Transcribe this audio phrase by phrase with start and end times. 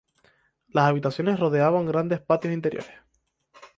[0.69, 2.89] Las habitaciones rodeaban grandes patios interiores.